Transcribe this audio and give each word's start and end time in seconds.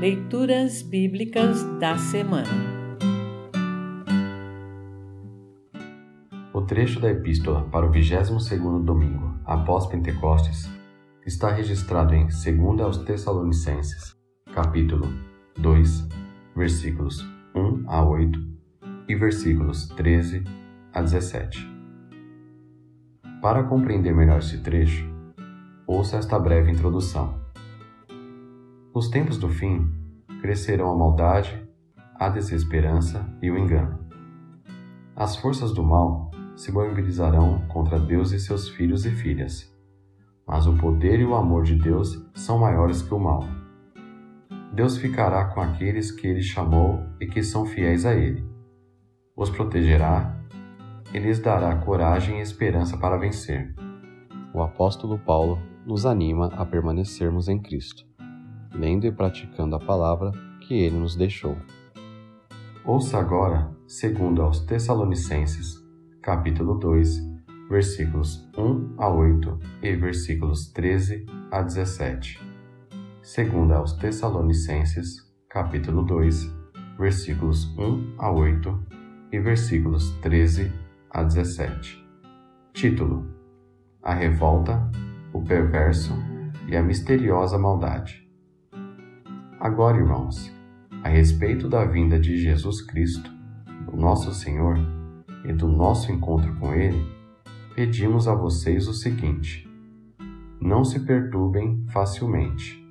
Leituras 0.00 0.80
Bíblicas 0.82 1.64
da 1.80 1.98
Semana 1.98 2.48
O 6.54 6.60
trecho 6.62 7.00
da 7.00 7.10
Epístola 7.10 7.64
para 7.64 7.84
o 7.84 7.90
22º 7.90 8.84
domingo 8.84 9.34
após 9.44 9.88
Pentecostes 9.88 10.70
está 11.26 11.50
registrado 11.50 12.14
em 12.14 12.28
2 12.28 12.80
aos 12.80 12.98
Tessalonicenses, 12.98 14.14
capítulo 14.54 15.08
2, 15.58 16.08
versículos 16.54 17.20
1 17.56 17.90
a 17.90 18.08
8 18.08 18.38
e 19.08 19.16
versículos 19.16 19.88
13 19.88 20.44
a 20.92 21.02
17. 21.02 21.68
Para 23.42 23.64
compreender 23.64 24.14
melhor 24.14 24.38
esse 24.38 24.62
trecho, 24.62 25.04
ouça 25.88 26.18
esta 26.18 26.38
breve 26.38 26.70
introdução. 26.70 27.47
Nos 28.98 29.08
tempos 29.08 29.38
do 29.38 29.48
fim, 29.48 29.88
crescerão 30.40 30.90
a 30.90 30.96
maldade, 30.96 31.56
a 32.16 32.28
desesperança 32.28 33.32
e 33.40 33.48
o 33.48 33.56
engano. 33.56 33.96
As 35.14 35.36
forças 35.36 35.72
do 35.72 35.84
mal 35.84 36.32
se 36.56 36.72
mobilizarão 36.72 37.62
contra 37.68 37.96
Deus 37.96 38.32
e 38.32 38.40
seus 38.40 38.68
filhos 38.68 39.06
e 39.06 39.12
filhas. 39.12 39.72
Mas 40.44 40.66
o 40.66 40.76
poder 40.76 41.20
e 41.20 41.24
o 41.24 41.36
amor 41.36 41.62
de 41.62 41.76
Deus 41.76 42.28
são 42.34 42.58
maiores 42.58 43.00
que 43.00 43.14
o 43.14 43.20
mal. 43.20 43.44
Deus 44.72 44.98
ficará 44.98 45.44
com 45.44 45.60
aqueles 45.60 46.10
que 46.10 46.26
ele 46.26 46.42
chamou 46.42 47.00
e 47.20 47.26
que 47.28 47.40
são 47.40 47.64
fiéis 47.64 48.04
a 48.04 48.16
ele. 48.16 48.44
Os 49.36 49.48
protegerá 49.48 50.36
e 51.14 51.20
lhes 51.20 51.38
dará 51.38 51.76
coragem 51.76 52.40
e 52.40 52.42
esperança 52.42 52.98
para 52.98 53.16
vencer. 53.16 53.72
O 54.52 54.60
apóstolo 54.60 55.20
Paulo 55.20 55.56
nos 55.86 56.04
anima 56.04 56.46
a 56.46 56.66
permanecermos 56.66 57.48
em 57.48 57.62
Cristo 57.62 58.07
lendo 58.72 59.06
e 59.06 59.12
praticando 59.12 59.76
a 59.76 59.80
palavra 59.80 60.32
que 60.60 60.74
ele 60.74 60.98
nos 60.98 61.16
deixou. 61.16 61.56
Ouça 62.84 63.18
agora, 63.18 63.70
segundo 63.86 64.42
aos 64.42 64.60
Tessalonicenses, 64.60 65.76
capítulo 66.22 66.74
2, 66.78 67.20
versículos 67.68 68.48
1 68.56 68.94
a 68.96 69.08
8 69.08 69.58
e 69.82 69.94
versículos 69.94 70.72
13 70.72 71.26
a 71.50 71.62
17. 71.62 72.40
Segundo 73.22 73.74
aos 73.74 73.92
Tessalonicenses, 73.94 75.26
capítulo 75.48 76.02
2, 76.02 76.50
versículos 76.98 77.66
1 77.76 78.14
a 78.18 78.30
8 78.30 78.86
e 79.32 79.38
versículos 79.38 80.10
13 80.22 80.72
a 81.10 81.22
17. 81.22 82.06
Título: 82.72 83.26
A 84.02 84.14
revolta, 84.14 84.90
o 85.32 85.42
perverso 85.42 86.12
e 86.66 86.76
a 86.76 86.82
misteriosa 86.82 87.58
maldade. 87.58 88.27
Agora, 89.60 89.96
irmãos, 89.96 90.54
a 91.02 91.08
respeito 91.08 91.68
da 91.68 91.84
vinda 91.84 92.16
de 92.16 92.36
Jesus 92.36 92.80
Cristo, 92.80 93.28
do 93.90 93.96
nosso 93.96 94.32
Senhor, 94.32 94.78
e 95.44 95.52
do 95.52 95.66
nosso 95.66 96.12
encontro 96.12 96.54
com 96.60 96.72
Ele, 96.72 97.04
pedimos 97.74 98.28
a 98.28 98.36
vocês 98.36 98.86
o 98.86 98.94
seguinte: 98.94 99.68
não 100.60 100.84
se 100.84 101.00
perturbem 101.00 101.84
facilmente, 101.88 102.88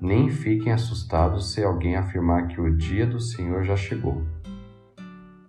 nem 0.00 0.30
fiquem 0.30 0.72
assustados 0.72 1.52
se 1.52 1.62
alguém 1.62 1.96
afirmar 1.96 2.48
que 2.48 2.62
o 2.62 2.74
dia 2.74 3.06
do 3.06 3.20
Senhor 3.20 3.62
já 3.62 3.76
chegou. 3.76 4.22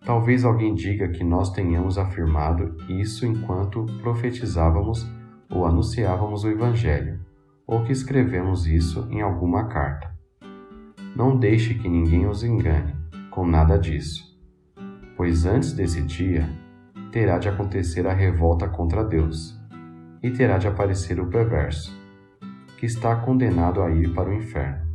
Talvez 0.02 0.44
alguém 0.44 0.74
diga 0.76 1.08
que 1.08 1.24
nós 1.24 1.50
tenhamos 1.50 1.98
afirmado 1.98 2.76
isso 2.90 3.26
enquanto 3.26 3.86
profetizávamos 4.02 5.10
ou 5.50 5.66
anunciávamos 5.66 6.44
o 6.44 6.50
Evangelho, 6.50 7.22
ou 7.66 7.86
que 7.86 7.94
escrevemos 7.94 8.68
isso 8.68 9.08
em 9.10 9.22
alguma 9.22 9.70
carta. 9.70 10.17
Não 11.18 11.36
deixe 11.36 11.74
que 11.74 11.90
ninguém 11.90 12.28
os 12.28 12.44
engane 12.44 12.94
com 13.32 13.44
nada 13.44 13.76
disso, 13.80 14.24
pois 15.16 15.48
antes 15.48 15.74
desse 15.74 16.00
dia 16.04 16.48
terá 17.12 17.40
de 17.40 17.50
acontecer 17.50 18.06
a 18.06 18.14
revolta 18.14 18.70
contra 18.70 19.04
Deus, 19.04 19.60
e 20.22 20.30
terá 20.30 20.60
de 20.60 20.68
aparecer 20.68 21.20
o 21.20 21.26
perverso, 21.26 21.92
que 22.78 22.86
está 22.86 23.16
condenado 23.16 23.82
a 23.82 23.90
ir 23.90 24.14
para 24.14 24.30
o 24.30 24.34
inferno. 24.34 24.86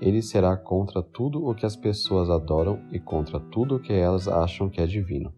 Ele 0.00 0.20
será 0.20 0.56
contra 0.56 1.04
tudo 1.04 1.46
o 1.46 1.54
que 1.54 1.64
as 1.64 1.76
pessoas 1.76 2.28
adoram 2.28 2.80
e 2.90 2.98
contra 2.98 3.38
tudo 3.38 3.76
o 3.76 3.80
que 3.80 3.92
elas 3.92 4.26
acham 4.26 4.68
que 4.68 4.80
é 4.80 4.86
divino. 4.86 5.32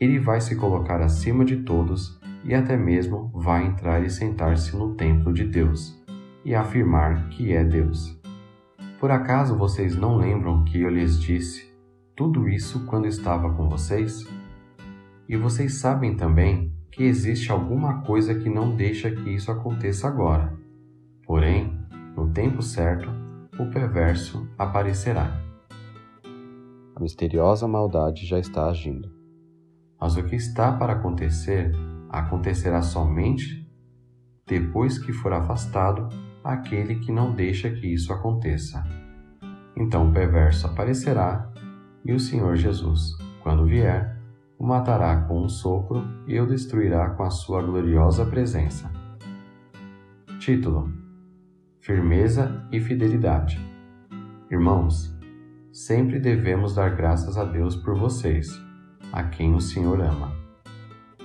Ele 0.00 0.18
vai 0.18 0.40
se 0.40 0.56
colocar 0.56 1.00
acima 1.00 1.44
de 1.44 1.58
todos 1.58 2.20
e 2.44 2.56
até 2.56 2.76
mesmo 2.76 3.30
vai 3.32 3.64
entrar 3.64 4.04
e 4.04 4.10
sentar-se 4.10 4.76
no 4.76 4.96
templo 4.96 5.32
de 5.32 5.44
Deus 5.44 5.96
e 6.44 6.56
afirmar 6.56 7.28
que 7.28 7.52
é 7.52 7.62
Deus. 7.62 8.20
Por 9.02 9.10
acaso 9.10 9.56
vocês 9.56 9.96
não 9.96 10.16
lembram 10.16 10.62
que 10.62 10.80
eu 10.80 10.88
lhes 10.88 11.18
disse 11.18 11.68
tudo 12.14 12.48
isso 12.48 12.86
quando 12.86 13.08
estava 13.08 13.52
com 13.52 13.68
vocês? 13.68 14.24
E 15.28 15.36
vocês 15.36 15.80
sabem 15.80 16.14
também 16.14 16.72
que 16.88 17.02
existe 17.02 17.50
alguma 17.50 18.02
coisa 18.02 18.32
que 18.32 18.48
não 18.48 18.76
deixa 18.76 19.10
que 19.10 19.30
isso 19.30 19.50
aconteça 19.50 20.06
agora. 20.06 20.56
Porém, 21.26 21.76
no 22.16 22.30
tempo 22.30 22.62
certo, 22.62 23.10
o 23.58 23.68
perverso 23.72 24.48
aparecerá. 24.56 25.36
A 26.94 27.00
misteriosa 27.00 27.66
maldade 27.66 28.24
já 28.24 28.38
está 28.38 28.70
agindo. 28.70 29.10
Mas 30.00 30.16
o 30.16 30.22
que 30.22 30.36
está 30.36 30.70
para 30.74 30.92
acontecer 30.92 31.72
acontecerá 32.08 32.80
somente 32.80 33.68
depois 34.46 34.96
que 34.96 35.12
for 35.12 35.32
afastado 35.32 36.08
aquele 36.44 36.96
que 36.96 37.12
não 37.12 37.34
deixa 37.34 37.70
que 37.70 37.86
isso 37.86 38.12
aconteça. 38.12 38.84
Então 39.76 40.08
o 40.08 40.12
perverso 40.12 40.66
aparecerá, 40.66 41.50
e 42.04 42.12
o 42.12 42.18
Senhor 42.18 42.56
Jesus, 42.56 43.16
quando 43.42 43.64
vier, 43.64 44.16
o 44.58 44.66
matará 44.66 45.22
com 45.22 45.42
um 45.42 45.48
sopro 45.48 46.04
e 46.26 46.38
o 46.38 46.46
destruirá 46.46 47.10
com 47.10 47.22
a 47.22 47.30
sua 47.30 47.62
gloriosa 47.62 48.24
presença. 48.24 48.90
Título: 50.38 50.92
Firmeza 51.80 52.64
e 52.70 52.80
Fidelidade. 52.80 53.60
Irmãos, 54.50 55.16
sempre 55.72 56.20
devemos 56.20 56.74
dar 56.74 56.94
graças 56.94 57.36
a 57.38 57.44
Deus 57.44 57.74
por 57.74 57.96
vocês, 57.96 58.60
a 59.12 59.24
quem 59.24 59.54
o 59.54 59.60
Senhor 59.60 60.00
ama. 60.00 60.32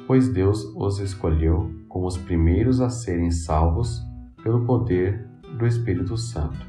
Pois 0.07 0.29
Deus 0.29 0.63
os 0.75 0.99
escolheu 0.99 1.71
como 1.89 2.07
os 2.07 2.17
primeiros 2.17 2.79
a 2.79 2.89
serem 2.89 3.29
salvos 3.29 4.06
pelo 4.47 4.63
poder 4.63 5.27
do 5.57 5.67
Espírito 5.67 6.15
Santo 6.15 6.65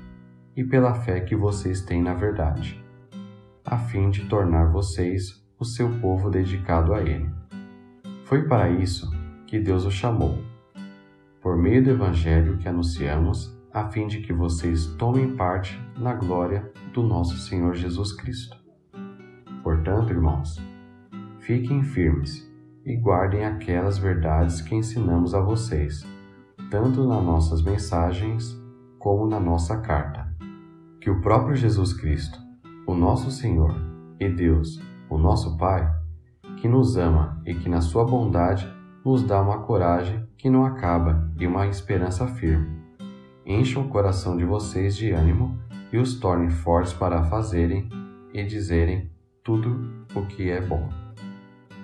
e 0.56 0.64
pela 0.64 0.94
fé 0.94 1.20
que 1.20 1.36
vocês 1.36 1.80
têm 1.80 2.02
na 2.02 2.12
verdade, 2.12 2.84
a 3.64 3.78
fim 3.78 4.10
de 4.10 4.24
tornar 4.24 4.72
vocês 4.72 5.46
o 5.60 5.64
seu 5.64 5.88
povo 6.00 6.28
dedicado 6.28 6.92
a 6.92 7.00
Ele. 7.00 7.30
Foi 8.24 8.48
para 8.48 8.68
isso 8.68 9.08
que 9.46 9.60
Deus 9.60 9.84
os 9.84 9.94
chamou, 9.94 10.42
por 11.40 11.56
meio 11.56 11.80
do 11.84 11.90
Evangelho 11.90 12.58
que 12.58 12.66
anunciamos, 12.66 13.56
a 13.72 13.88
fim 13.88 14.08
de 14.08 14.22
que 14.22 14.32
vocês 14.32 14.86
tomem 14.96 15.36
parte 15.36 15.80
na 15.96 16.14
glória 16.14 16.68
do 16.92 17.04
nosso 17.04 17.36
Senhor 17.38 17.76
Jesus 17.76 18.12
Cristo. 18.12 18.56
Portanto, 19.62 20.12
irmãos, 20.12 20.60
fiquem 21.38 21.84
firmes 21.84 22.52
e 22.84 22.96
guardem 22.96 23.44
aquelas 23.44 23.98
verdades 23.98 24.60
que 24.60 24.74
ensinamos 24.74 25.32
a 25.32 25.40
vocês 25.40 26.17
tanto 26.70 27.06
nas 27.06 27.22
nossas 27.22 27.62
mensagens 27.62 28.56
como 28.98 29.26
na 29.26 29.40
nossa 29.40 29.78
carta. 29.78 30.28
Que 31.00 31.10
o 31.10 31.20
próprio 31.20 31.56
Jesus 31.56 31.92
Cristo, 31.92 32.38
o 32.86 32.94
nosso 32.94 33.30
Senhor 33.30 33.74
e 34.20 34.28
Deus, 34.28 34.80
o 35.08 35.16
nosso 35.16 35.56
Pai, 35.56 35.88
que 36.58 36.68
nos 36.68 36.96
ama 36.96 37.40
e 37.46 37.54
que 37.54 37.68
na 37.68 37.80
sua 37.80 38.04
bondade 38.04 38.68
nos 39.04 39.22
dá 39.22 39.40
uma 39.40 39.62
coragem 39.62 40.26
que 40.36 40.50
não 40.50 40.64
acaba 40.64 41.32
e 41.38 41.46
uma 41.46 41.66
esperança 41.66 42.26
firme, 42.26 42.68
encha 43.46 43.80
o 43.80 43.88
coração 43.88 44.36
de 44.36 44.44
vocês 44.44 44.96
de 44.96 45.10
ânimo 45.12 45.58
e 45.92 45.98
os 45.98 46.18
torne 46.18 46.50
fortes 46.50 46.92
para 46.92 47.24
fazerem 47.24 47.88
e 48.34 48.44
dizerem 48.44 49.10
tudo 49.42 50.06
o 50.14 50.26
que 50.26 50.50
é 50.50 50.60
bom. 50.60 50.88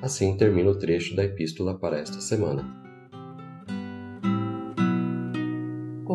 Assim 0.02 0.36
termina 0.36 0.70
o 0.70 0.78
trecho 0.78 1.16
da 1.16 1.24
epístola 1.24 1.78
para 1.78 1.98
esta 1.98 2.20
semana. 2.20 2.83